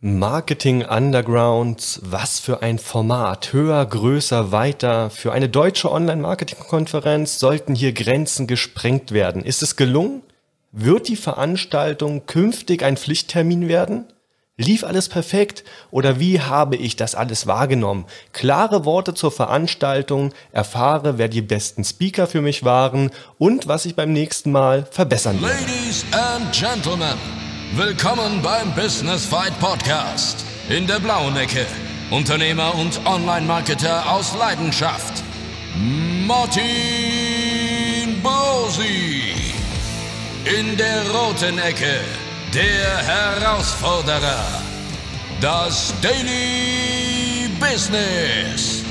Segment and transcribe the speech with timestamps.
[0.00, 3.52] Marketing Underground, was für ein Format.
[3.52, 5.10] Höher, größer, weiter.
[5.10, 9.42] Für eine deutsche Online-Marketing-Konferenz sollten hier Grenzen gesprengt werden.
[9.42, 10.22] Ist es gelungen?
[10.70, 14.04] Wird die Veranstaltung künftig ein Pflichttermin werden?
[14.56, 18.06] Lief alles perfekt oder wie habe ich das alles wahrgenommen?
[18.32, 23.96] Klare Worte zur Veranstaltung, erfahre, wer die besten Speaker für mich waren und was ich
[23.96, 25.48] beim nächsten Mal verbessern will.
[25.48, 27.47] Ladies and Gentlemen.
[27.74, 30.44] Willkommen beim Business Fight Podcast.
[30.70, 31.66] In der blauen Ecke.
[32.10, 35.22] Unternehmer und Online-Marketer aus Leidenschaft.
[36.26, 36.62] Martin
[38.22, 39.34] Bosi.
[40.44, 42.00] In der roten Ecke.
[42.54, 44.44] Der Herausforderer.
[45.40, 48.82] Das Daily Business.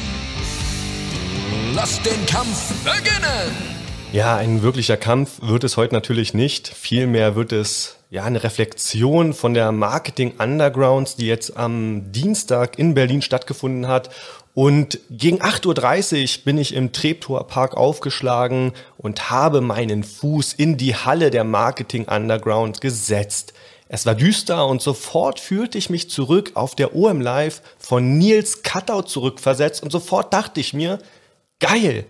[1.73, 3.78] Lass den Kampf beginnen.
[4.13, 6.70] Ja, ein wirklicher Kampf wird es heute natürlich nicht.
[6.70, 12.93] Vielmehr wird es ja, eine Reflexion von der Marketing Undergrounds, die jetzt am Dienstag in
[12.93, 14.09] Berlin stattgefunden hat.
[14.53, 20.77] Und gegen 8.30 Uhr bin ich im Treptower Park aufgeschlagen und habe meinen Fuß in
[20.77, 23.53] die Halle der Marketing Underground gesetzt.
[23.89, 28.64] Es war düster und sofort fühlte ich mich zurück auf der OM Live von Nils
[28.64, 30.99] Cutout zurückversetzt und sofort dachte ich mir,
[31.59, 32.05] geil!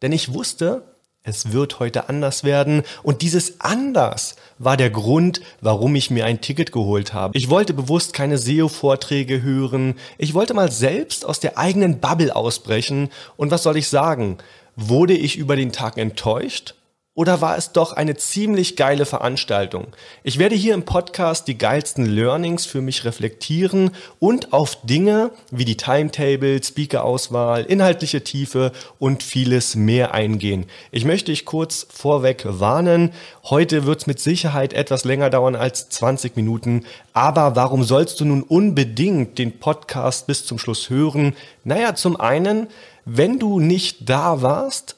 [0.00, 0.84] Denn ich wusste,
[1.28, 2.82] es wird heute anders werden.
[3.02, 7.36] Und dieses anders war der Grund, warum ich mir ein Ticket geholt habe.
[7.36, 9.94] Ich wollte bewusst keine SEO-Vorträge hören.
[10.16, 13.10] Ich wollte mal selbst aus der eigenen Bubble ausbrechen.
[13.36, 14.38] Und was soll ich sagen?
[14.74, 16.74] Wurde ich über den Tag enttäuscht?
[17.18, 19.88] Oder war es doch eine ziemlich geile Veranstaltung?
[20.22, 25.64] Ich werde hier im Podcast die geilsten Learnings für mich reflektieren und auf Dinge wie
[25.64, 30.66] die Timetable, Speaker-Auswahl, inhaltliche Tiefe und vieles mehr eingehen.
[30.92, 33.10] Ich möchte dich kurz vorweg warnen.
[33.42, 36.84] Heute wird es mit Sicherheit etwas länger dauern als 20 Minuten.
[37.14, 41.34] Aber warum sollst du nun unbedingt den Podcast bis zum Schluss hören?
[41.64, 42.68] Naja, zum einen,
[43.04, 44.97] wenn du nicht da warst,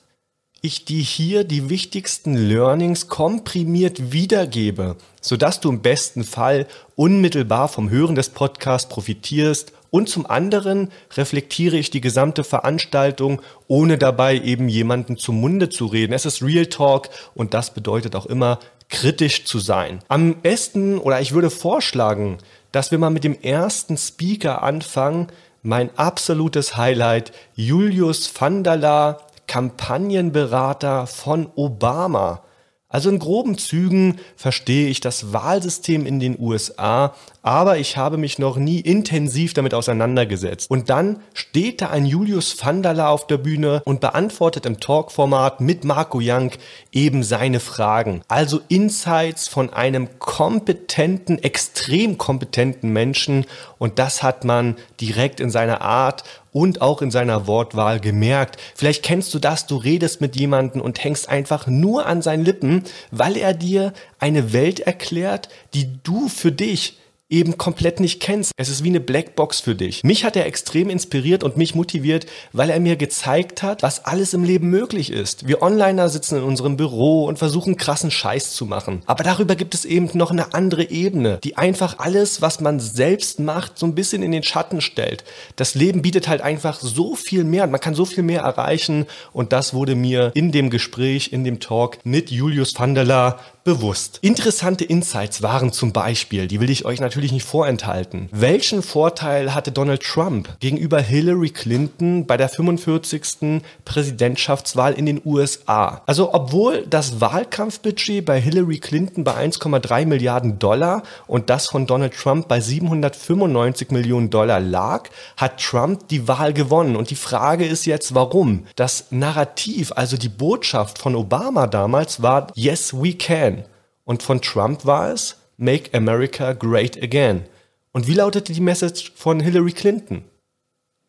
[0.63, 6.67] ich dir hier die wichtigsten Learnings komprimiert wiedergebe, sodass du im besten Fall
[6.97, 13.99] unmittelbar vom Hören des Podcasts profitierst und zum anderen reflektiere ich die gesamte Veranstaltung, ohne
[13.99, 16.13] dabei eben jemanden zum Munde zu reden.
[16.13, 20.01] Es ist Real Talk und das bedeutet auch immer kritisch zu sein.
[20.09, 22.39] Am besten oder ich würde vorschlagen,
[22.71, 25.29] dass wir mal mit dem ersten Speaker anfangen.
[25.63, 32.45] Mein absolutes Highlight, Julius van der Laar, Kampagnenberater von Obama.
[32.89, 38.39] Also in groben Zügen verstehe ich das Wahlsystem in den USA, aber ich habe mich
[38.39, 40.71] noch nie intensiv damit auseinandergesetzt.
[40.71, 45.85] Und dann steht da ein Julius Vandala auf der Bühne und beantwortet im Talkformat mit
[45.85, 46.53] Marco Young
[46.93, 48.23] eben seine Fragen.
[48.29, 53.47] Also Insights von einem kompetenten, extrem kompetenten Menschen
[53.79, 56.23] und das hat man direkt in seiner Art
[56.53, 58.61] und auch in seiner Wortwahl gemerkt.
[58.75, 62.85] Vielleicht kennst du das, du redest mit jemandem und hängst einfach nur an seinen Lippen,
[63.11, 67.00] weil er dir eine Welt erklärt, die du für dich
[67.31, 68.53] eben komplett nicht kennst.
[68.57, 70.03] Es ist wie eine Blackbox für dich.
[70.05, 74.35] Mich hat er extrem inspiriert und mich motiviert, weil er mir gezeigt hat, was alles
[74.35, 75.47] im Leben möglich ist.
[75.47, 79.03] Wir Onliner sitzen in unserem Büro und versuchen krassen Scheiß zu machen.
[79.07, 83.39] Aber darüber gibt es eben noch eine andere Ebene, die einfach alles, was man selbst
[83.39, 85.25] macht, so ein bisschen in den Schatten stellt.
[85.55, 89.07] Das Leben bietet halt einfach so viel mehr und man kann so viel mehr erreichen
[89.33, 93.39] und das wurde mir in dem Gespräch, in dem Talk mit Julius van der Laar
[93.65, 94.19] bewusst.
[94.23, 98.29] Interessante Insights waren zum Beispiel, die will ich euch natürlich nicht vorenthalten.
[98.33, 103.63] Welchen Vorteil hatte Donald Trump gegenüber Hillary Clinton bei der 45.
[103.85, 106.03] Präsidentschaftswahl in den USA?
[106.07, 112.15] Also obwohl das Wahlkampfbudget bei Hillary Clinton bei 1,3 Milliarden Dollar und das von Donald
[112.15, 116.97] Trump bei 795 Millionen Dollar lag, hat Trump die Wahl gewonnen.
[116.97, 118.67] Und die Frage ist jetzt, warum?
[118.77, 123.60] Das Narrativ, also die Botschaft von Obama damals war, yes, we can.
[124.05, 127.45] Und von Trump war es Make America Great Again.
[127.93, 130.25] Und wie lautete die Message von Hillary Clinton?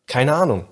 [0.06, 0.66] Keine Ahnung.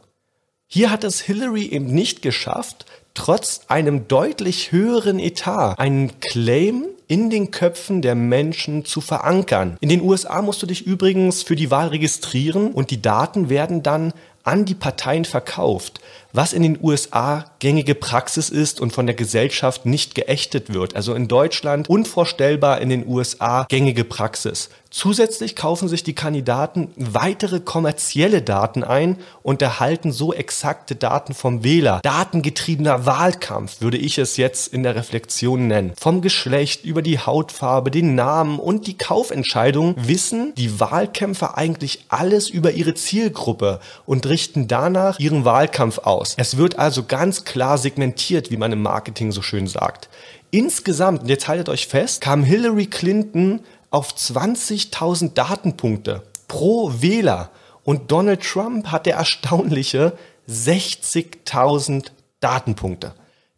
[0.66, 7.28] Hier hat es Hillary eben nicht geschafft, trotz einem deutlich höheren Etat einen Claim in
[7.28, 9.76] den Köpfen der Menschen zu verankern.
[9.80, 13.82] In den USA musst du dich übrigens für die Wahl registrieren und die Daten werden
[13.82, 14.12] dann
[14.44, 16.00] an die Parteien verkauft,
[16.32, 20.96] was in den USA gängige Praxis ist und von der Gesellschaft nicht geächtet wird.
[20.96, 24.70] Also in Deutschland unvorstellbar, in den USA gängige Praxis.
[24.92, 31.62] Zusätzlich kaufen sich die Kandidaten weitere kommerzielle Daten ein und erhalten so exakte Daten vom
[31.62, 32.00] Wähler.
[32.02, 35.92] Datengetriebener Wahlkampf würde ich es jetzt in der Reflexion nennen.
[35.96, 42.48] Vom Geschlecht über die Hautfarbe, den Namen und die Kaufentscheidung wissen die Wahlkämpfer eigentlich alles
[42.48, 46.19] über ihre Zielgruppe und richten danach ihren Wahlkampf aus.
[46.36, 50.08] Es wird also ganz klar segmentiert, wie man im Marketing so schön sagt.
[50.50, 57.50] Insgesamt, und jetzt haltet euch fest, kam Hillary Clinton auf 20.000 Datenpunkte pro Wähler
[57.84, 60.12] und Donald Trump hatte erstaunliche
[60.48, 62.06] 60.000
[62.40, 63.14] Datenpunkte.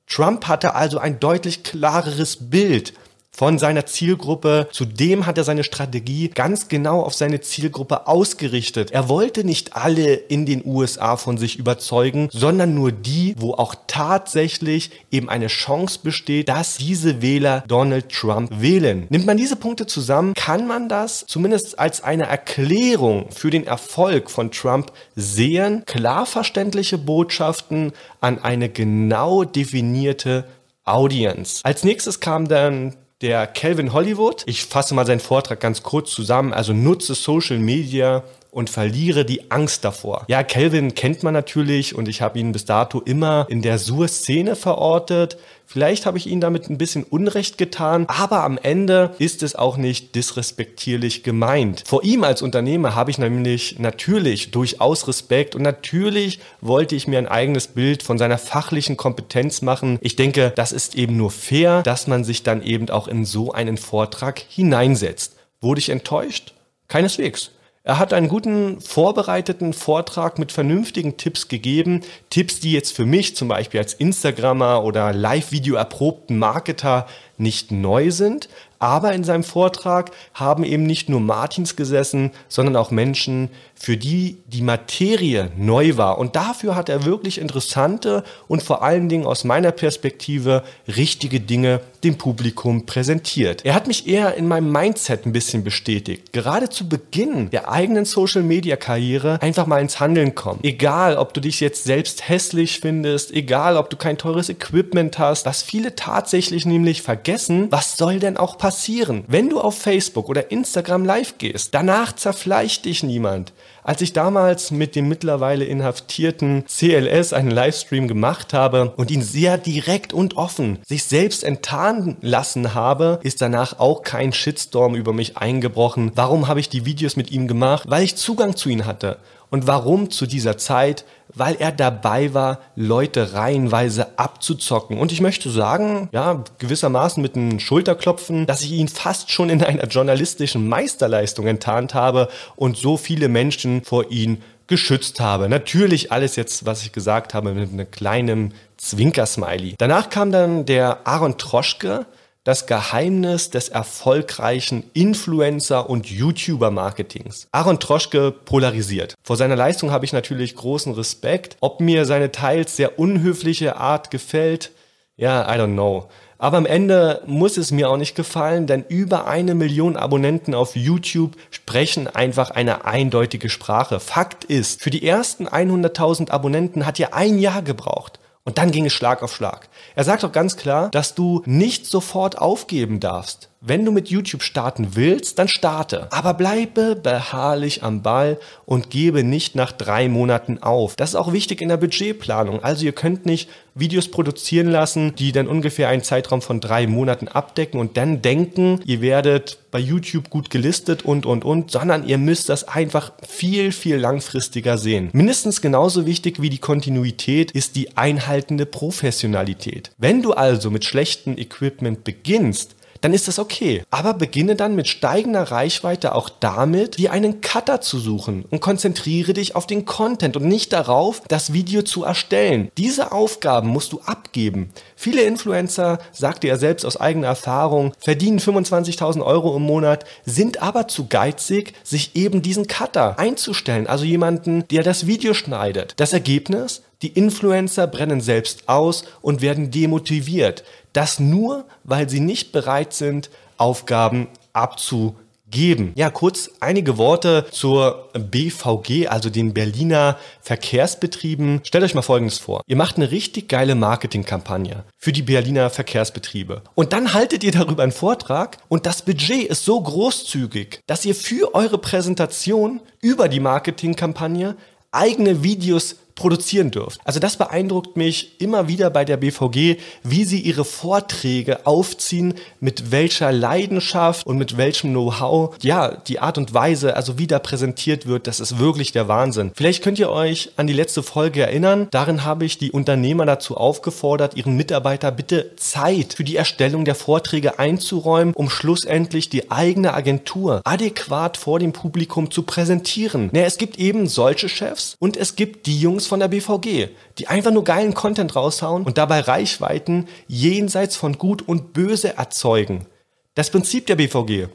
[0.07, 2.93] Trump hatte also ein deutlich klareres Bild
[3.35, 4.69] von seiner Zielgruppe.
[4.73, 8.91] Zudem hat er seine Strategie ganz genau auf seine Zielgruppe ausgerichtet.
[8.91, 13.75] Er wollte nicht alle in den USA von sich überzeugen, sondern nur die, wo auch
[13.87, 19.07] tatsächlich eben eine Chance besteht, dass diese Wähler Donald Trump wählen.
[19.09, 24.31] Nimmt man diese Punkte zusammen, kann man das zumindest als eine Erklärung für den Erfolg
[24.31, 25.85] von Trump sehen.
[25.87, 30.45] Klar verständliche Botschaften an eine genau definierte
[30.85, 31.61] Audience.
[31.65, 34.43] Als nächstes kam dann der Calvin Hollywood.
[34.47, 36.53] Ich fasse mal seinen Vortrag ganz kurz zusammen.
[36.53, 40.27] Also nutze Social Media und verliere die Angst davor.
[40.29, 44.57] Ja, Kelvin kennt man natürlich und ich habe ihn bis dato immer in der Sur-Szene
[44.57, 45.39] verortet.
[45.65, 49.79] Vielleicht habe ich ihn damit ein bisschen Unrecht getan, aber am Ende ist es auch
[49.79, 51.85] nicht disrespektierlich gemeint.
[51.87, 57.17] Vor ihm als Unternehmer habe ich nämlich natürlich durchaus Respekt und natürlich wollte ich mir
[57.17, 59.99] ein eigenes Bild von seiner fachlichen Kompetenz machen.
[60.03, 63.53] Ich denke, das ist eben nur fair, dass man sich dann eben auch in so
[63.53, 65.37] einen Vortrag hineinsetzt.
[65.63, 66.53] Wurde ich enttäuscht?
[66.89, 67.53] Keineswegs.
[67.85, 72.03] Er hat einen guten vorbereiteten Vortrag mit vernünftigen Tipps gegeben.
[72.31, 77.09] Tipps, die jetzt für mich zum Beispiel als Instagrammer oder Live-Video erprobten Marketer
[77.43, 78.49] nicht neu sind,
[78.83, 84.39] aber in seinem Vortrag haben eben nicht nur Martins gesessen, sondern auch Menschen, für die
[84.47, 86.19] die Materie neu war.
[86.19, 91.81] Und dafür hat er wirklich interessante und vor allen Dingen aus meiner Perspektive richtige Dinge
[92.03, 93.65] dem Publikum präsentiert.
[93.65, 96.33] Er hat mich eher in meinem Mindset ein bisschen bestätigt.
[96.33, 100.61] Gerade zu Beginn der eigenen Social-Media-Karriere einfach mal ins Handeln kommen.
[100.65, 105.47] Egal, ob du dich jetzt selbst hässlich findest, egal, ob du kein teures Equipment hast,
[105.47, 107.32] was viele tatsächlich nämlich vergessen,
[107.71, 109.25] was soll denn auch passieren?
[109.33, 111.75] wenn du auf Facebook oder Instagram live gehst.
[111.75, 113.53] Danach zerfleischt dich niemand.
[113.83, 119.59] Als ich damals mit dem mittlerweile inhaftierten CLS einen Livestream gemacht habe und ihn sehr
[119.59, 125.37] direkt und offen sich selbst enttarnen lassen habe, ist danach auch kein Shitstorm über mich
[125.37, 126.13] eingebrochen.
[126.15, 127.85] Warum habe ich die Videos mit ihm gemacht?
[127.89, 129.19] Weil ich Zugang zu ihm hatte.
[129.53, 131.05] Und warum zu dieser Zeit?
[131.35, 134.97] Weil er dabei war, Leute reihenweise abzuzocken.
[134.97, 139.63] Und ich möchte sagen, ja, gewissermaßen mit einem Schulterklopfen, dass ich ihn fast schon in
[139.63, 145.51] einer journalistischen Meisterleistung enttarnt habe und so viele Menschen vor ihn geschützt habe.
[145.51, 149.75] Natürlich alles jetzt, was ich gesagt habe, mit einem kleinen Zwinkersmiley.
[149.77, 152.07] Danach kam dann der Aaron Troschke,
[152.45, 157.47] das Geheimnis des erfolgreichen Influencer- und YouTuber-Marketings.
[157.53, 159.15] Aaron Troschke polarisiert.
[159.23, 161.57] Vor seiner Leistung habe ich natürlich großen Respekt.
[161.61, 164.73] Ob mir seine teils sehr unhöfliche Art gefällt,
[165.17, 166.09] ja, I don't know.
[166.39, 170.75] Aber am Ende muss es mir auch nicht gefallen, denn über eine Million Abonnenten auf
[170.75, 174.01] YouTube sprechen einfach eine eindeutige Sprache.
[174.01, 178.19] Fakt ist, für die ersten 100.000 Abonnenten hat er ein Jahr gebraucht.
[178.45, 179.69] Und dann ging es Schlag auf Schlag.
[179.95, 183.52] Er sagt auch ganz klar, dass du nicht sofort aufgeben darfst.
[183.65, 186.09] Wenn du mit YouTube starten willst, dann starte.
[186.11, 190.97] Aber bleibe beharrlich am Ball und gebe nicht nach drei Monaten auf.
[190.97, 192.65] Das ist auch wichtig in der Budgetplanung.
[192.65, 197.29] Also ihr könnt nicht Videos produzieren lassen, die dann ungefähr einen Zeitraum von drei Monaten
[197.29, 202.19] abdecken und dann denken, ihr werdet bei YouTube gut gelistet und, und, und, sondern ihr
[202.19, 205.11] müsst das einfach viel, viel langfristiger sehen.
[205.13, 209.93] Mindestens genauso wichtig wie die Kontinuität ist die einhaltende Professionalität.
[209.99, 213.83] Wenn du also mit schlechtem Equipment beginnst, dann ist das okay.
[213.91, 219.35] Aber beginne dann mit steigender Reichweite auch damit, dir einen Cutter zu suchen und konzentriere
[219.35, 222.71] dich auf den Content und nicht darauf, das Video zu erstellen.
[222.79, 224.71] Diese Aufgaben musst du abgeben.
[224.97, 230.89] Viele Influencer, sagte er selbst aus eigener Erfahrung, verdienen 25.000 Euro im Monat, sind aber
[230.89, 235.95] zu geizig, sich eben diesen Cutter einzustellen, also jemanden, der das Video schneidet.
[235.97, 236.83] Das Ergebnis?
[237.03, 240.63] Die Influencer brennen selbst aus und werden demotiviert.
[240.93, 245.23] Das nur, weil sie nicht bereit sind, Aufgaben abzugeben
[245.53, 245.93] geben.
[245.95, 251.61] Ja, kurz einige Worte zur BVG, also den Berliner Verkehrsbetrieben.
[251.63, 252.63] Stellt euch mal Folgendes vor.
[252.67, 256.63] Ihr macht eine richtig geile Marketingkampagne für die Berliner Verkehrsbetriebe.
[256.75, 261.15] Und dann haltet ihr darüber einen Vortrag und das Budget ist so großzügig, dass ihr
[261.15, 264.57] für eure Präsentation über die Marketingkampagne
[264.91, 267.01] eigene Videos produzieren dürft.
[267.05, 272.91] Also das beeindruckt mich immer wieder bei der BVG, wie sie ihre Vorträge aufziehen, mit
[272.91, 278.07] welcher Leidenschaft und mit welchem Know-how, ja, die Art und Weise, also wie da präsentiert
[278.07, 279.53] wird, das ist wirklich der Wahnsinn.
[279.55, 281.89] Vielleicht könnt ihr euch an die letzte Folge erinnern.
[281.91, 286.95] Darin habe ich die Unternehmer dazu aufgefordert, ihren Mitarbeiter bitte Zeit für die Erstellung der
[286.95, 293.31] Vorträge einzuräumen, um schlussendlich die eigene Agentur adäquat vor dem Publikum zu präsentieren.
[293.33, 297.29] Naja, es gibt eben solche Chefs und es gibt die Jungs von der BVG, die
[297.29, 302.87] einfach nur geilen Content raushauen und dabei Reichweiten jenseits von Gut und Böse erzeugen.
[303.35, 304.49] Das Prinzip der BVG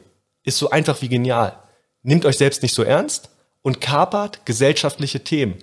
[0.44, 1.58] ist so einfach wie genial.
[2.02, 3.30] Nehmt euch selbst nicht so ernst
[3.62, 5.54] und kapert gesellschaftliche Themen.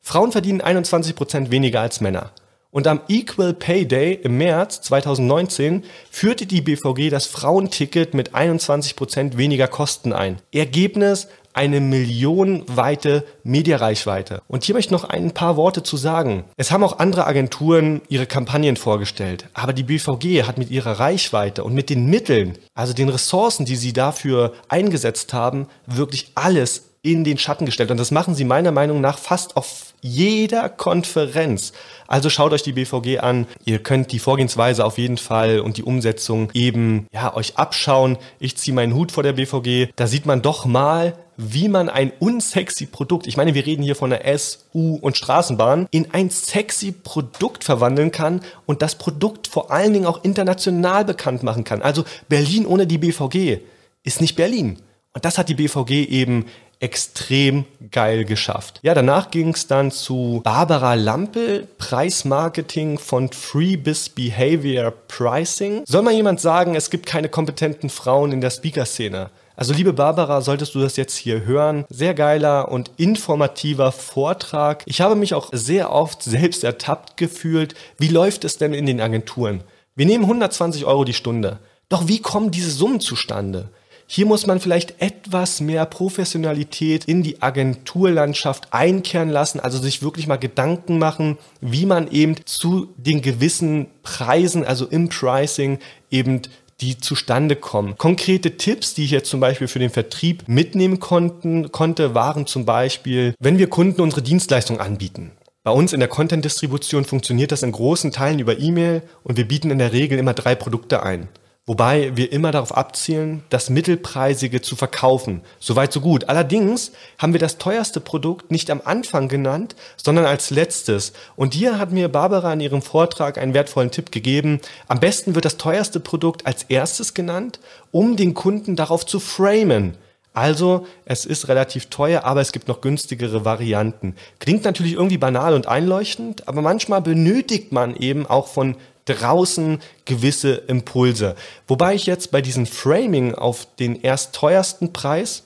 [0.00, 2.32] Frauen verdienen 21% weniger als Männer.
[2.70, 9.36] Und am Equal Pay Day im März 2019 führte die BVG das Frauenticket mit 21%
[9.36, 10.38] weniger Kosten ein.
[10.52, 14.42] Ergebnis eine millionenweite Mediareichweite.
[14.46, 16.44] Und hier möchte ich noch ein paar Worte zu sagen.
[16.56, 21.64] Es haben auch andere Agenturen ihre Kampagnen vorgestellt, aber die BVG hat mit ihrer Reichweite
[21.64, 27.24] und mit den Mitteln, also den Ressourcen, die sie dafür eingesetzt haben, wirklich alles in
[27.24, 27.90] den Schatten gestellt.
[27.90, 31.72] Und das machen sie meiner Meinung nach fast auf jeder Konferenz.
[32.06, 33.46] Also schaut euch die BVG an.
[33.64, 38.16] Ihr könnt die Vorgehensweise auf jeden Fall und die Umsetzung eben ja euch abschauen.
[38.38, 39.90] Ich ziehe meinen Hut vor der BVG.
[39.96, 43.96] Da sieht man doch mal, wie man ein unsexy Produkt, ich meine, wir reden hier
[43.96, 49.46] von der S, U und Straßenbahn, in ein sexy Produkt verwandeln kann und das Produkt
[49.46, 51.82] vor allen Dingen auch international bekannt machen kann.
[51.82, 53.58] Also Berlin ohne die BVG
[54.02, 54.78] ist nicht Berlin.
[55.12, 56.44] Und das hat die BVG eben
[56.80, 58.80] extrem geil geschafft.
[58.82, 65.82] Ja, danach ging es dann zu Barbara Lampel, Preismarketing von Free bis Behavior Pricing.
[65.86, 69.30] Soll mal jemand sagen, es gibt keine kompetenten Frauen in der Speaker-Szene?
[69.56, 74.82] Also liebe Barbara, solltest du das jetzt hier hören, sehr geiler und informativer Vortrag.
[74.84, 77.74] Ich habe mich auch sehr oft selbst ertappt gefühlt.
[77.96, 79.62] Wie läuft es denn in den Agenturen?
[79.94, 81.58] Wir nehmen 120 Euro die Stunde.
[81.88, 83.70] Doch wie kommen diese Summen zustande?
[84.08, 90.28] Hier muss man vielleicht etwas mehr Professionalität in die Agenturlandschaft einkehren lassen, also sich wirklich
[90.28, 96.42] mal Gedanken machen, wie man eben zu den gewissen Preisen, also im Pricing eben
[96.80, 97.96] die zustande kommen.
[97.96, 102.64] Konkrete Tipps, die ich jetzt zum Beispiel für den Vertrieb mitnehmen konnten, konnte, waren zum
[102.64, 105.32] Beispiel, wenn wir Kunden unsere Dienstleistung anbieten.
[105.64, 109.72] Bei uns in der Content-Distribution funktioniert das in großen Teilen über E-Mail und wir bieten
[109.72, 111.28] in der Regel immer drei Produkte ein.
[111.68, 115.40] Wobei wir immer darauf abzielen, das Mittelpreisige zu verkaufen.
[115.58, 116.28] Soweit so gut.
[116.28, 121.12] Allerdings haben wir das teuerste Produkt nicht am Anfang genannt, sondern als letztes.
[121.34, 124.60] Und hier hat mir Barbara in ihrem Vortrag einen wertvollen Tipp gegeben.
[124.86, 127.58] Am besten wird das teuerste Produkt als erstes genannt,
[127.90, 129.96] um den Kunden darauf zu framen.
[130.34, 134.14] Also, es ist relativ teuer, aber es gibt noch günstigere Varianten.
[134.38, 140.52] Klingt natürlich irgendwie banal und einleuchtend, aber manchmal benötigt man eben auch von draußen gewisse
[140.54, 141.34] Impulse.
[141.66, 145.44] Wobei ich jetzt bei diesem Framing auf den erst teuersten Preis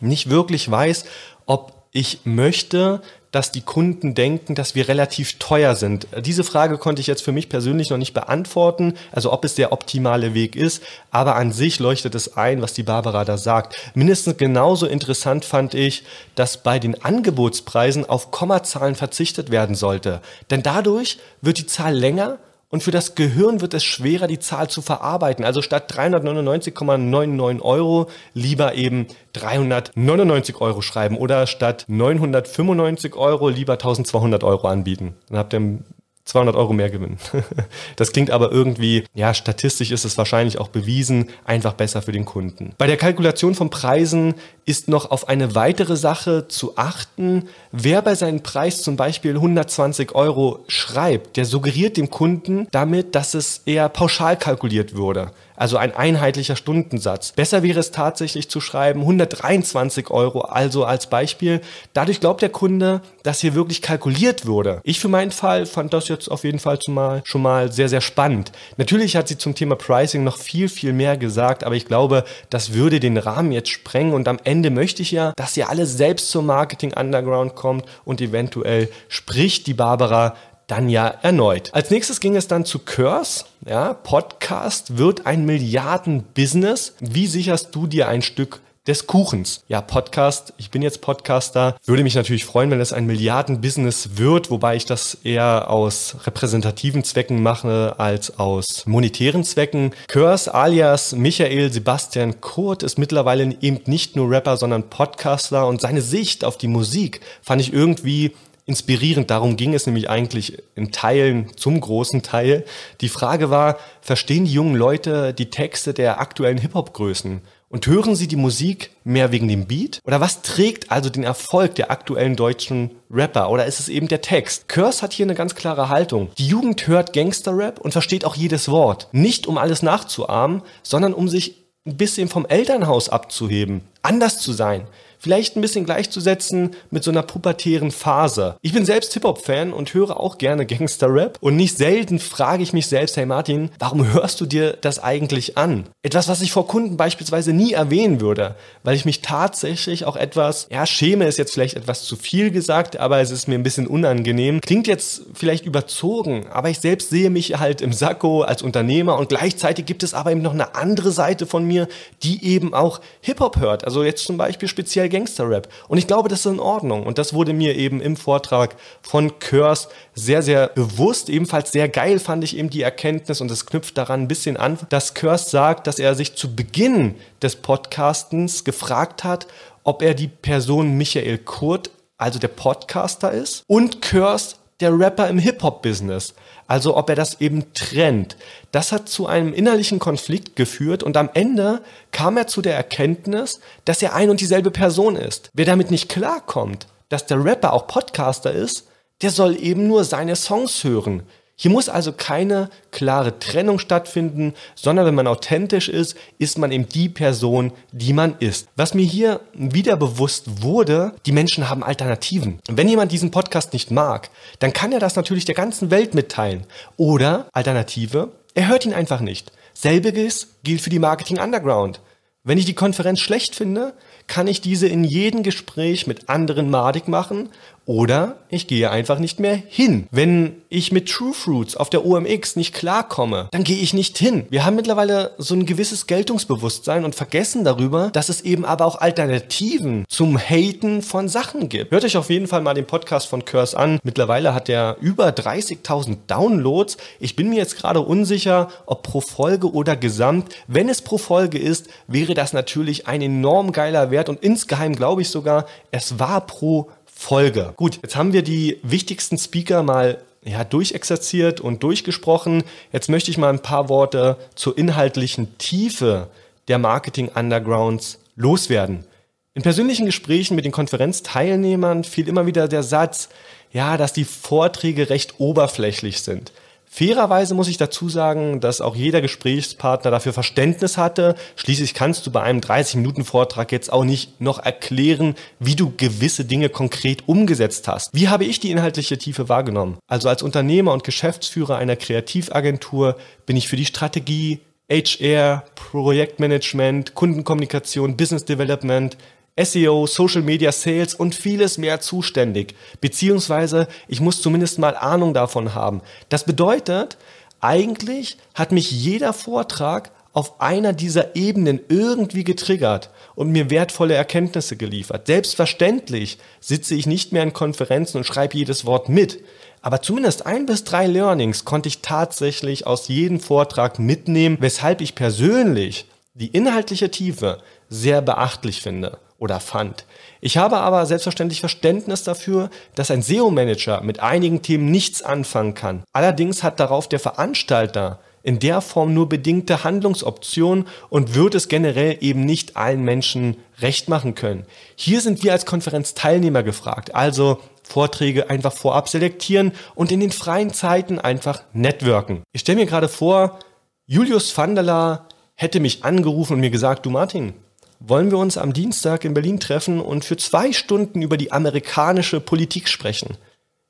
[0.00, 1.04] nicht wirklich weiß,
[1.46, 6.06] ob ich möchte, dass die Kunden denken, dass wir relativ teuer sind.
[6.18, 9.72] Diese Frage konnte ich jetzt für mich persönlich noch nicht beantworten, also ob es der
[9.72, 13.76] optimale Weg ist, aber an sich leuchtet es ein, was die Barbara da sagt.
[13.94, 16.04] Mindestens genauso interessant fand ich,
[16.36, 20.22] dass bei den Angebotspreisen auf Kommazahlen verzichtet werden sollte.
[20.50, 22.38] Denn dadurch wird die Zahl länger
[22.70, 25.44] und für das Gehirn wird es schwerer, die Zahl zu verarbeiten.
[25.44, 34.44] Also statt 399,99 Euro lieber eben 399 Euro schreiben oder statt 995 Euro lieber 1200
[34.44, 35.14] Euro anbieten.
[35.28, 35.78] Dann habt ihr
[36.28, 37.18] 200 Euro mehr gewinnen.
[37.96, 42.24] Das klingt aber irgendwie, ja, statistisch ist es wahrscheinlich auch bewiesen, einfach besser für den
[42.24, 42.74] Kunden.
[42.78, 47.48] Bei der Kalkulation von Preisen ist noch auf eine weitere Sache zu achten.
[47.72, 53.34] Wer bei seinem Preis zum Beispiel 120 Euro schreibt, der suggeriert dem Kunden damit, dass
[53.34, 57.32] es eher pauschal kalkuliert würde also ein einheitlicher Stundensatz.
[57.32, 61.60] Besser wäre es tatsächlich zu schreiben 123 Euro, also als Beispiel.
[61.92, 64.80] Dadurch glaubt der Kunde, dass hier wirklich kalkuliert wurde.
[64.84, 68.00] Ich für meinen Fall fand das jetzt auf jeden Fall zumal, schon mal sehr, sehr
[68.00, 68.52] spannend.
[68.76, 72.72] Natürlich hat sie zum Thema Pricing noch viel, viel mehr gesagt, aber ich glaube, das
[72.72, 76.28] würde den Rahmen jetzt sprengen und am Ende möchte ich ja, dass ihr alle selbst
[76.28, 80.36] zum Marketing Underground kommt und eventuell spricht die Barbara
[80.68, 81.74] dann ja erneut.
[81.74, 83.46] Als nächstes ging es dann zu Curse.
[83.66, 86.94] Ja, Podcast wird ein Milliarden-Business.
[87.00, 89.62] Wie sicherst du dir ein Stück des Kuchens.
[89.68, 94.50] Ja, Podcast, ich bin jetzt Podcaster, würde mich natürlich freuen, wenn es ein Milliarden-Business wird,
[94.50, 99.92] wobei ich das eher aus repräsentativen Zwecken mache als aus monetären Zwecken.
[100.08, 106.00] Curse alias Michael Sebastian Kurt ist mittlerweile eben nicht nur Rapper, sondern Podcaster und seine
[106.00, 108.32] Sicht auf die Musik fand ich irgendwie
[108.68, 109.30] inspirierend.
[109.30, 112.64] Darum ging es nämlich eigentlich in Teilen, zum großen Teil.
[113.00, 117.40] Die Frage war, verstehen die jungen Leute die Texte der aktuellen Hip-Hop-Größen?
[117.70, 120.00] Und hören Sie die Musik mehr wegen dem Beat?
[120.04, 123.50] Oder was trägt also den Erfolg der aktuellen deutschen Rapper?
[123.50, 124.68] Oder ist es eben der Text?
[124.68, 126.30] Curse hat hier eine ganz klare Haltung.
[126.38, 129.08] Die Jugend hört Gangsterrap und versteht auch jedes Wort.
[129.12, 134.86] Nicht um alles nachzuahmen, sondern um sich ein bisschen vom Elternhaus abzuheben, anders zu sein
[135.18, 138.56] vielleicht ein bisschen gleichzusetzen mit so einer pubertären Phase.
[138.62, 142.86] Ich bin selbst Hip-Hop-Fan und höre auch gerne Gangster-Rap und nicht selten frage ich mich
[142.86, 145.84] selbst, hey Martin, warum hörst du dir das eigentlich an?
[146.02, 150.68] Etwas, was ich vor Kunden beispielsweise nie erwähnen würde, weil ich mich tatsächlich auch etwas,
[150.70, 153.86] ja, schäme ist jetzt vielleicht etwas zu viel gesagt, aber es ist mir ein bisschen
[153.86, 154.60] unangenehm.
[154.60, 159.28] Klingt jetzt vielleicht überzogen, aber ich selbst sehe mich halt im Sakko als Unternehmer und
[159.28, 161.88] gleichzeitig gibt es aber eben noch eine andere Seite von mir,
[162.22, 163.84] die eben auch Hip-Hop hört.
[163.84, 165.68] Also jetzt zum Beispiel speziell bei Gangster-Rap.
[165.88, 167.04] Und ich glaube, das ist in Ordnung.
[167.04, 171.28] Und das wurde mir eben im Vortrag von Curse sehr, sehr bewusst.
[171.28, 174.78] Ebenfalls sehr geil fand ich eben die Erkenntnis und es knüpft daran ein bisschen an,
[174.90, 179.46] dass Curse sagt, dass er sich zu Beginn des Podcastens gefragt hat,
[179.84, 185.38] ob er die Person Michael Kurt, also der Podcaster ist, und Curse der Rapper im
[185.38, 186.34] Hip-Hop-Business.
[186.66, 188.36] Also ob er das eben trennt.
[188.72, 191.82] Das hat zu einem innerlichen Konflikt geführt und am Ende
[192.12, 195.50] kam er zu der Erkenntnis, dass er ein und dieselbe Person ist.
[195.54, 198.86] Wer damit nicht klarkommt, dass der Rapper auch Podcaster ist,
[199.22, 201.22] der soll eben nur seine Songs hören.
[201.60, 206.88] Hier muss also keine klare Trennung stattfinden, sondern wenn man authentisch ist, ist man eben
[206.88, 208.68] die Person, die man ist.
[208.76, 212.60] Was mir hier wieder bewusst wurde, die Menschen haben Alternativen.
[212.70, 216.64] Wenn jemand diesen Podcast nicht mag, dann kann er das natürlich der ganzen Welt mitteilen.
[216.96, 219.50] Oder Alternative, er hört ihn einfach nicht.
[219.74, 222.00] Selbiges gilt für die Marketing Underground.
[222.44, 223.94] Wenn ich die Konferenz schlecht finde,
[224.28, 227.48] kann ich diese in jedem Gespräch mit anderen madig machen
[227.88, 230.06] oder ich gehe einfach nicht mehr hin.
[230.10, 234.44] Wenn ich mit True Fruits auf der OMX nicht klarkomme, dann gehe ich nicht hin.
[234.50, 239.00] Wir haben mittlerweile so ein gewisses Geltungsbewusstsein und vergessen darüber, dass es eben aber auch
[239.00, 241.90] Alternativen zum Haten von Sachen gibt.
[241.90, 244.00] Hört euch auf jeden Fall mal den Podcast von Curse an.
[244.02, 246.98] Mittlerweile hat er über 30.000 Downloads.
[247.20, 250.54] Ich bin mir jetzt gerade unsicher, ob pro Folge oder gesamt.
[250.66, 255.22] Wenn es pro Folge ist, wäre das natürlich ein enorm geiler Wert und insgeheim glaube
[255.22, 257.74] ich sogar, es war pro Folge.
[257.76, 262.62] Gut, jetzt haben wir die wichtigsten Speaker mal ja, durchexerziert und durchgesprochen.
[262.92, 266.28] Jetzt möchte ich mal ein paar Worte zur inhaltlichen Tiefe
[266.68, 269.04] der Marketing Undergrounds loswerden.
[269.52, 273.30] In persönlichen Gesprächen mit den Konferenzteilnehmern fiel immer wieder der Satz,
[273.72, 276.52] ja, dass die Vorträge recht oberflächlich sind.
[276.90, 281.34] Fairerweise muss ich dazu sagen, dass auch jeder Gesprächspartner dafür Verständnis hatte.
[281.56, 286.68] Schließlich kannst du bei einem 30-Minuten-Vortrag jetzt auch nicht noch erklären, wie du gewisse Dinge
[286.68, 288.14] konkret umgesetzt hast.
[288.14, 289.98] Wie habe ich die inhaltliche Tiefe wahrgenommen?
[290.06, 298.16] Also als Unternehmer und Geschäftsführer einer Kreativagentur bin ich für die Strategie, HR, Projektmanagement, Kundenkommunikation,
[298.16, 299.16] Business Development,
[299.62, 302.74] SEO, Social Media Sales und vieles mehr zuständig.
[303.00, 306.02] Beziehungsweise ich muss zumindest mal Ahnung davon haben.
[306.28, 307.18] Das bedeutet,
[307.60, 314.76] eigentlich hat mich jeder Vortrag auf einer dieser Ebenen irgendwie getriggert und mir wertvolle Erkenntnisse
[314.76, 315.26] geliefert.
[315.26, 319.42] Selbstverständlich sitze ich nicht mehr in Konferenzen und schreibe jedes Wort mit.
[319.82, 325.16] Aber zumindest ein bis drei Learnings konnte ich tatsächlich aus jedem Vortrag mitnehmen, weshalb ich
[325.16, 330.04] persönlich die inhaltliche Tiefe sehr beachtlich finde oder fand.
[330.40, 336.02] Ich habe aber selbstverständlich Verständnis dafür, dass ein SEO-Manager mit einigen Themen nichts anfangen kann.
[336.12, 342.16] Allerdings hat darauf der Veranstalter in der Form nur bedingte Handlungsoptionen und wird es generell
[342.20, 344.64] eben nicht allen Menschen recht machen können.
[344.96, 350.72] Hier sind wir als Konferenzteilnehmer gefragt, also Vorträge einfach vorab selektieren und in den freien
[350.72, 352.42] Zeiten einfach networken.
[352.52, 353.58] Ich stelle mir gerade vor,
[354.06, 357.54] Julius Vandala hätte mich angerufen und mir gesagt, du Martin,
[358.00, 362.40] wollen wir uns am Dienstag in Berlin treffen und für zwei Stunden über die amerikanische
[362.40, 363.36] Politik sprechen.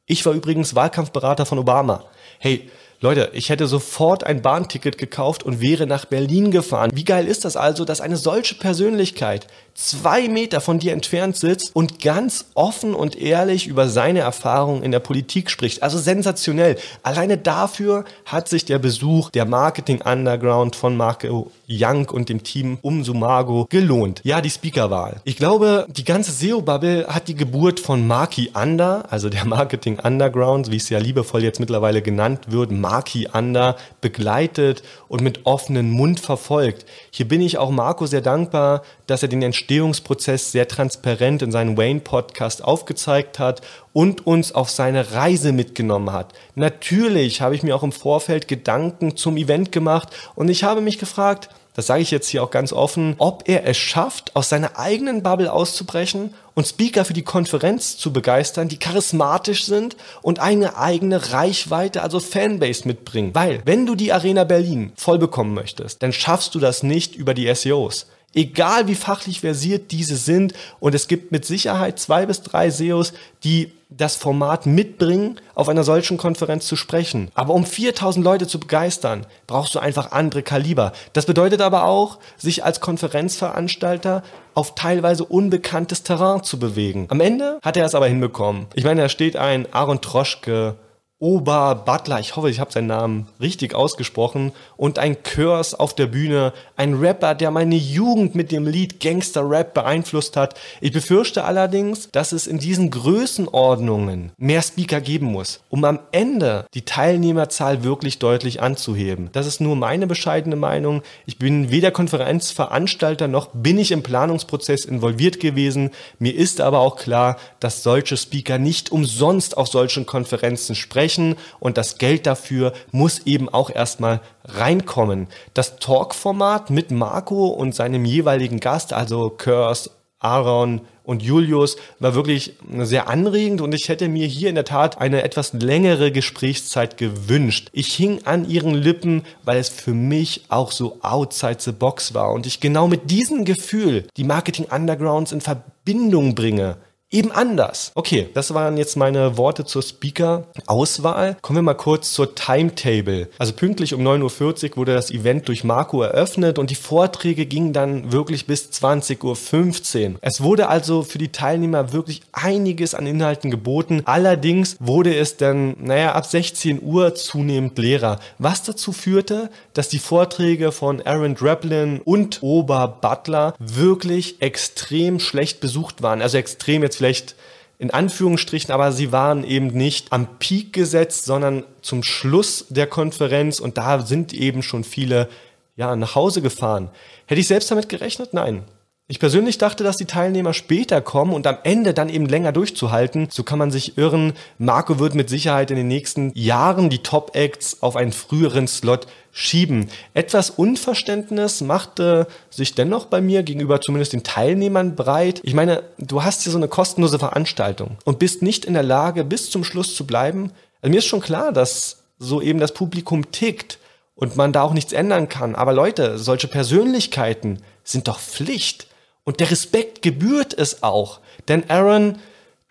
[0.07, 2.05] Ich war übrigens Wahlkampfberater von Obama.
[2.38, 6.90] Hey, Leute, ich hätte sofort ein Bahnticket gekauft und wäre nach Berlin gefahren.
[6.94, 9.47] Wie geil ist das also, dass eine solche Persönlichkeit
[9.79, 14.91] zwei Meter von dir entfernt sitzt und ganz offen und ehrlich über seine Erfahrungen in
[14.91, 15.85] der Politik spricht.
[15.85, 16.77] Also sensationell.
[17.05, 22.79] Alleine dafür hat sich der Besuch der Marketing Underground von Marco Young und dem Team
[22.83, 24.21] um Sumago gelohnt.
[24.25, 25.21] Ja, die Speakerwahl.
[25.25, 30.73] Ich glaube, die ganze SEO-Bubble hat die Geburt von Marki Under, also der Marketing Underground,
[30.73, 36.19] wie es ja liebevoll jetzt mittlerweile genannt wird, Marki Under, begleitet und mit offenem Mund
[36.19, 36.85] verfolgt.
[37.11, 41.76] Hier bin ich auch Marco sehr dankbar, dass er den Entstehungsprozess sehr transparent in seinem
[41.76, 43.61] Wayne-Podcast aufgezeigt hat
[43.92, 46.33] und uns auf seine Reise mitgenommen hat.
[46.54, 50.98] Natürlich habe ich mir auch im Vorfeld Gedanken zum Event gemacht und ich habe mich
[50.98, 54.78] gefragt, das sage ich jetzt hier auch ganz offen, ob er es schafft, aus seiner
[54.78, 60.78] eigenen Bubble auszubrechen und Speaker für die Konferenz zu begeistern, die charismatisch sind und eine
[60.78, 63.35] eigene Reichweite, also Fanbase mitbringen.
[63.35, 67.54] Weil, wenn du die Arena Berlin voll möchtest, dann schaffst du das nicht über die
[67.54, 68.07] SEOs.
[68.35, 73.14] Egal wie fachlich versiert diese sind und es gibt mit Sicherheit zwei bis drei SEOs,
[73.43, 77.31] die das Format mitbringen, auf einer solchen Konferenz zu sprechen.
[77.35, 80.93] Aber um 4000 Leute zu begeistern, brauchst du einfach andere Kaliber.
[81.14, 84.23] Das bedeutet aber auch, sich als Konferenzveranstalter
[84.55, 87.07] auf teilweise unbekanntes Terrain zu bewegen.
[87.09, 88.67] Am Ende hat er es aber hinbekommen.
[88.75, 90.77] Ich meine, da steht ein Aaron Troschke,
[91.20, 96.07] Ober Butler, ich hoffe, ich habe seinen Namen richtig ausgesprochen, und ein Curse auf der
[96.07, 100.54] Bühne, ein Rapper, der meine Jugend mit dem Lied Gangster Rap beeinflusst hat.
[100.81, 106.66] Ich befürchte allerdings, dass es in diesen Größenordnungen mehr Speaker geben muss, um am Ende
[106.74, 109.31] die Teilnehmerzahl wirklich deutlich anzuheben.
[109.33, 111.02] Das ist nur meine bescheidene Meinung.
[111.26, 115.90] Ich bin weder Konferenzveranstalter noch bin ich im Planungsprozess involviert gewesen.
[116.20, 121.37] Mir ist aber auch klar, dass solche Speaker nicht umsonst auf solchen Konferenzen sprechen sprechen
[121.59, 125.29] und das Geld dafür muss eben auch erstmal reinkommen.
[125.55, 129.90] Das Talk-Format mit Marco und seinem jeweiligen Gast, also Curse,
[130.21, 135.01] Aaron und Julius war wirklich sehr anregend und ich hätte mir hier in der Tat
[135.01, 137.71] eine etwas längere Gesprächszeit gewünscht.
[137.73, 142.33] Ich hing an ihren Lippen, weil es für mich auch so outside the box war
[142.33, 146.77] und ich genau mit diesem Gefühl die Marketing Undergrounds in Verbindung bringe
[147.11, 147.92] eben anders.
[147.94, 151.38] Okay, das waren jetzt meine Worte zur Speaker-Auswahl.
[151.40, 153.29] Kommen wir mal kurz zur Timetable.
[153.38, 157.73] Also pünktlich um 9.40 Uhr wurde das Event durch Marco eröffnet und die Vorträge gingen
[157.73, 160.18] dann wirklich bis 20.15 Uhr.
[160.21, 164.03] Es wurde also für die Teilnehmer wirklich einiges an Inhalten geboten.
[164.05, 169.99] Allerdings wurde es dann, naja, ab 16 Uhr zunehmend leerer, was dazu führte, dass die
[169.99, 176.21] Vorträge von Aaron Draplin und Ober Butler wirklich extrem schlecht besucht waren.
[176.21, 177.35] Also extrem jetzt vielleicht
[177.79, 183.61] in Anführungsstrichen, aber sie waren eben nicht am Peak gesetzt, sondern zum Schluss der Konferenz
[183.61, 185.29] und da sind eben schon viele
[185.77, 186.91] ja, nach Hause gefahren.
[187.27, 188.35] Hätte ich selbst damit gerechnet?
[188.35, 188.65] Nein.
[189.11, 193.29] Ich persönlich dachte, dass die Teilnehmer später kommen und am Ende dann eben länger durchzuhalten.
[193.31, 194.35] So kann man sich irren.
[194.59, 199.88] Marco wird mit Sicherheit in den nächsten Jahren die Top-Acts auf einen früheren Slot schieben.
[200.12, 205.40] Etwas Unverständnis machte sich dennoch bei mir gegenüber zumindest den Teilnehmern breit.
[205.42, 209.25] Ich meine, du hast hier so eine kostenlose Veranstaltung und bist nicht in der Lage,
[209.25, 210.53] bis zum Schluss zu bleiben.
[210.83, 213.79] Also mir ist schon klar, dass so eben das Publikum tickt
[214.16, 215.55] und man da auch nichts ändern kann.
[215.55, 218.87] Aber Leute, solche Persönlichkeiten sind doch Pflicht.
[219.29, 221.21] Und der Respekt gebührt es auch.
[221.49, 222.19] Denn Aaron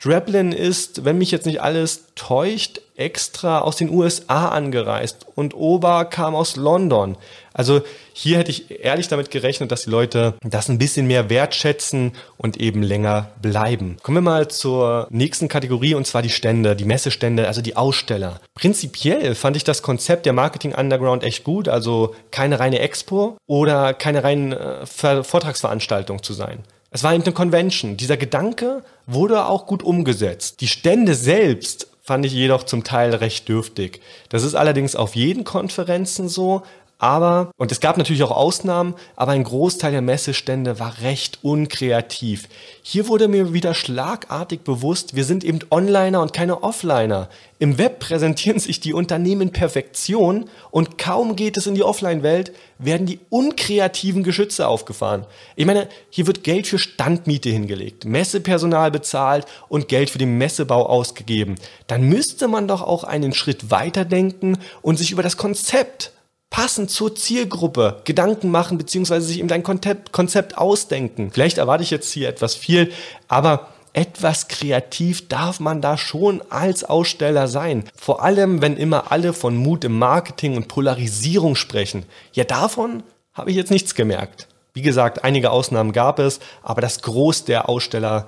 [0.01, 6.03] Draplin ist, wenn mich jetzt nicht alles täuscht, extra aus den USA angereist und Oba
[6.03, 7.15] kam aus London.
[7.53, 7.81] Also
[8.13, 12.57] hier hätte ich ehrlich damit gerechnet, dass die Leute das ein bisschen mehr wertschätzen und
[12.57, 13.97] eben länger bleiben.
[14.01, 18.39] Kommen wir mal zur nächsten Kategorie und zwar die Stände, die Messestände, also die Aussteller.
[18.55, 23.93] Prinzipiell fand ich das Konzept der Marketing Underground echt gut, also keine reine Expo oder
[23.93, 26.63] keine reine äh, Vortragsveranstaltung zu sein.
[26.89, 27.97] Es war eben eine Convention.
[27.97, 30.61] Dieser Gedanke wurde auch gut umgesetzt.
[30.61, 34.01] Die Stände selbst fand ich jedoch zum Teil recht dürftig.
[34.29, 36.63] Das ist allerdings auf jeden Konferenzen so,
[36.99, 42.49] aber, und es gab natürlich auch Ausnahmen, aber ein Großteil der Messestände war recht unkreativ.
[42.81, 47.29] Hier wurde mir wieder schlagartig bewusst, wir sind eben Onliner und keine Offliner.
[47.59, 53.05] Im Web präsentieren sich die Unternehmen Perfektion und kaum geht es in die Offline-Welt, werden
[53.07, 55.25] die unkreativen Geschütze aufgefahren.
[55.55, 60.85] Ich meine, hier wird Geld für Standmiete hingelegt, Messepersonal bezahlt und Geld für den Messebau
[60.85, 61.55] ausgegeben.
[61.85, 66.11] Dann müsste man doch auch einen Schritt weiter denken und sich über das Konzept
[66.49, 71.31] passend zur Zielgruppe Gedanken machen, beziehungsweise sich eben dein Konzept, Konzept ausdenken.
[71.31, 72.91] Vielleicht erwarte ich jetzt hier etwas viel,
[73.27, 77.83] aber etwas kreativ darf man da schon als Aussteller sein.
[77.95, 82.05] Vor allem, wenn immer alle von Mut im Marketing und Polarisierung sprechen.
[82.33, 83.01] Ja, davon
[83.33, 84.47] habe ich jetzt nichts gemerkt.
[84.73, 88.27] Wie gesagt, einige Ausnahmen gab es, aber das Groß der Aussteller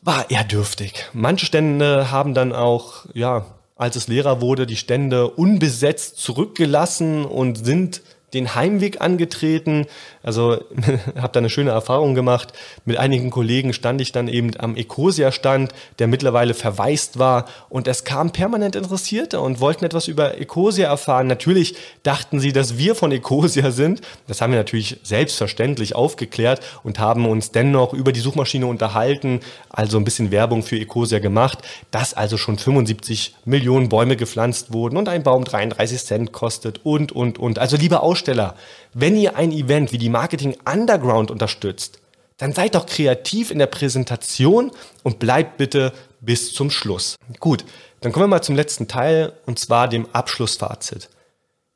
[0.00, 1.04] war eher dürftig.
[1.12, 3.44] Manche Stände haben dann auch, ja,
[3.76, 8.02] als es leerer wurde, die Stände unbesetzt zurückgelassen und sind
[8.36, 9.86] den Heimweg angetreten.
[10.22, 10.58] Also
[11.16, 12.52] habe da eine schöne Erfahrung gemacht.
[12.84, 17.46] Mit einigen Kollegen stand ich dann eben am Ecosia-Stand, der mittlerweile verwaist war.
[17.68, 21.26] Und es kamen permanent Interessierte und wollten etwas über Ecosia erfahren.
[21.26, 24.02] Natürlich dachten sie, dass wir von Ecosia sind.
[24.26, 29.96] Das haben wir natürlich selbstverständlich aufgeklärt und haben uns dennoch über die Suchmaschine unterhalten, also
[29.96, 31.58] ein bisschen Werbung für Ecosia gemacht,
[31.90, 37.12] dass also schon 75 Millionen Bäume gepflanzt wurden und ein Baum 33 Cent kostet und,
[37.12, 37.58] und, und.
[37.58, 38.56] Also lieber Aussteller,
[38.92, 42.00] wenn ihr ein Event wie die Marketing Underground unterstützt,
[42.38, 44.72] dann seid doch kreativ in der Präsentation
[45.04, 47.16] und bleibt bitte bis zum Schluss.
[47.38, 47.64] Gut,
[48.00, 51.08] dann kommen wir mal zum letzten Teil und zwar dem Abschlussfazit.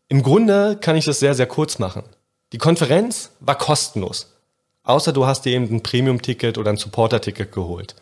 [0.09, 2.03] Im Grunde kann ich das sehr, sehr kurz machen.
[2.53, 4.35] Die Konferenz war kostenlos.
[4.83, 7.95] Außer du hast dir eben ein Premium-Ticket oder ein Supporter-Ticket geholt.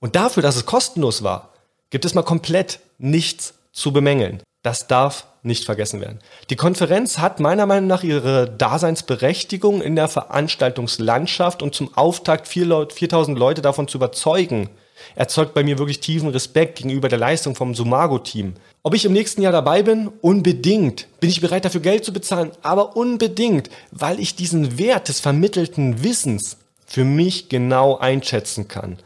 [0.00, 1.52] Und dafür, dass es kostenlos war,
[1.90, 4.42] gibt es mal komplett nichts zu bemängeln.
[4.62, 6.18] Das darf nicht vergessen werden.
[6.50, 13.38] Die Konferenz hat meiner Meinung nach ihre Daseinsberechtigung in der Veranstaltungslandschaft und zum Auftakt 4000
[13.38, 14.68] Leute davon zu überzeugen,
[15.14, 18.54] erzeugt bei mir wirklich tiefen Respekt gegenüber der Leistung vom Sumago-Team.
[18.82, 20.08] Ob ich im nächsten Jahr dabei bin?
[20.20, 21.06] Unbedingt.
[21.20, 22.52] Bin ich bereit dafür Geld zu bezahlen?
[22.62, 28.98] Aber unbedingt, weil ich diesen Wert des vermittelten Wissens für mich genau einschätzen kann.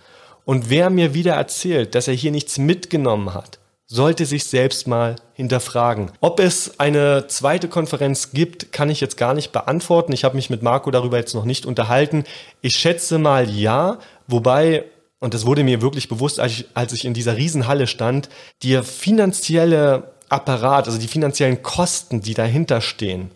[0.44, 3.59] Und wer mir wieder erzählt, dass er hier nichts mitgenommen hat,
[3.94, 6.11] sollte sich selbst mal hinterfragen.
[6.20, 10.12] Ob es eine zweite Konferenz gibt, kann ich jetzt gar nicht beantworten.
[10.12, 12.24] Ich habe mich mit Marco darüber jetzt noch nicht unterhalten.
[12.61, 14.85] Ich schätze mal ja, wobei,
[15.20, 18.28] und das wurde mir wirklich bewusst, als ich, als ich in dieser Riesenhalle stand,
[18.64, 23.30] der finanzielle Apparat, also die finanziellen Kosten, die dahinter stehen,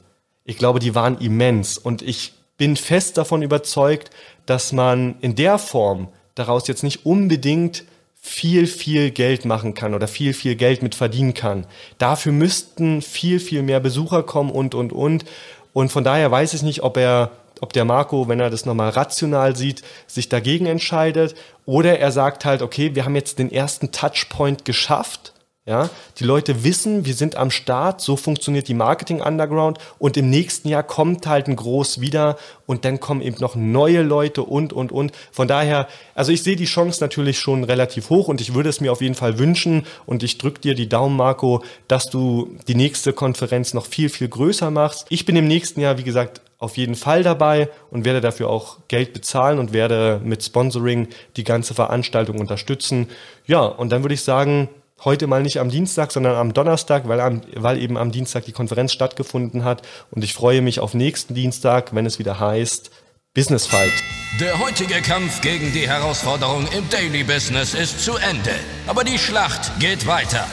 [0.44, 1.78] ich glaube, die waren immens.
[1.78, 4.10] Und ich bin fest davon überzeugt,
[4.46, 7.84] dass man in der Form daraus jetzt nicht unbedingt
[8.20, 11.66] viel, viel Geld machen kann oder viel, viel Geld mit verdienen kann.
[11.98, 15.24] Dafür müssten viel, viel mehr Besucher kommen und, und, und.
[15.72, 18.90] Und von daher weiß ich nicht, ob er, ob der Marco, wenn er das nochmal
[18.90, 21.34] rational sieht, sich dagegen entscheidet
[21.66, 25.32] oder er sagt halt, okay, wir haben jetzt den ersten Touchpoint geschafft
[25.68, 30.30] ja, die Leute wissen, wir sind am Start, so funktioniert die Marketing Underground und im
[30.30, 34.72] nächsten Jahr kommt halt ein Groß wieder und dann kommen eben noch neue Leute und,
[34.72, 35.12] und, und.
[35.30, 38.80] Von daher, also ich sehe die Chance natürlich schon relativ hoch und ich würde es
[38.80, 42.74] mir auf jeden Fall wünschen und ich drücke dir die Daumen, Marco, dass du die
[42.74, 45.04] nächste Konferenz noch viel, viel größer machst.
[45.10, 48.78] Ich bin im nächsten Jahr, wie gesagt, auf jeden Fall dabei und werde dafür auch
[48.88, 53.08] Geld bezahlen und werde mit Sponsoring die ganze Veranstaltung unterstützen.
[53.46, 54.70] Ja, und dann würde ich sagen,
[55.04, 58.52] heute mal nicht am Dienstag, sondern am Donnerstag, weil, am, weil eben am Dienstag die
[58.52, 59.82] Konferenz stattgefunden hat.
[60.10, 62.90] Und ich freue mich auf nächsten Dienstag, wenn es wieder heißt
[63.34, 63.92] Business Fight.
[64.40, 68.54] Der heutige Kampf gegen die Herausforderung im Daily Business ist zu Ende.
[68.86, 70.44] Aber die Schlacht geht weiter.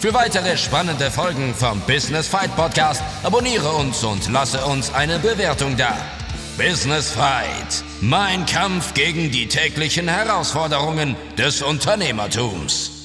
[0.00, 5.76] Für weitere spannende Folgen vom Business Fight Podcast abonniere uns und lasse uns eine Bewertung
[5.76, 5.96] da.
[6.58, 7.84] Business Fight.
[8.00, 12.95] Mein Kampf gegen die täglichen Herausforderungen des Unternehmertums.